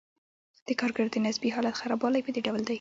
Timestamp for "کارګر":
0.79-1.07